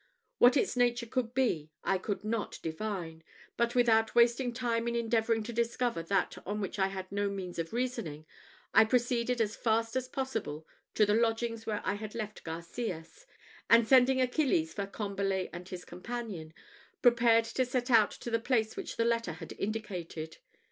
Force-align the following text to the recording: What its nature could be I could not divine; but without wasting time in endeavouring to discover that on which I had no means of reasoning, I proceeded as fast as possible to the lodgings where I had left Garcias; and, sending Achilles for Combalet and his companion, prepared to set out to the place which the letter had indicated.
What 0.39 0.57
its 0.57 0.75
nature 0.75 1.05
could 1.05 1.35
be 1.35 1.69
I 1.83 1.99
could 1.99 2.23
not 2.23 2.57
divine; 2.63 3.21
but 3.55 3.75
without 3.75 4.15
wasting 4.15 4.51
time 4.51 4.87
in 4.87 4.95
endeavouring 4.95 5.43
to 5.43 5.53
discover 5.53 6.01
that 6.01 6.39
on 6.43 6.59
which 6.59 6.79
I 6.79 6.87
had 6.87 7.11
no 7.11 7.29
means 7.29 7.59
of 7.59 7.71
reasoning, 7.71 8.25
I 8.73 8.83
proceeded 8.85 9.39
as 9.39 9.55
fast 9.55 9.95
as 9.95 10.07
possible 10.07 10.65
to 10.95 11.05
the 11.05 11.13
lodgings 11.13 11.67
where 11.67 11.83
I 11.85 11.93
had 11.93 12.15
left 12.15 12.43
Garcias; 12.43 13.27
and, 13.69 13.87
sending 13.87 14.19
Achilles 14.19 14.73
for 14.73 14.87
Combalet 14.87 15.51
and 15.53 15.69
his 15.69 15.85
companion, 15.85 16.55
prepared 17.03 17.45
to 17.45 17.63
set 17.63 17.91
out 17.91 18.09
to 18.09 18.31
the 18.31 18.39
place 18.39 18.75
which 18.75 18.97
the 18.97 19.05
letter 19.05 19.33
had 19.33 19.53
indicated. 19.59 20.39